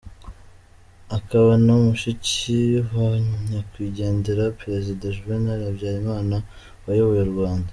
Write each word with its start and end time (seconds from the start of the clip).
Akaba 1.17 1.51
na 1.65 1.73
mushiki 1.83 2.55
wa 2.95 3.09
Nyakwigendera 3.49 4.45
Perezida 4.61 5.03
Juvénal 5.15 5.59
Habyarimana 5.67 6.35
wayoboye 6.85 7.21
u 7.25 7.31
Rwanda. 7.33 7.69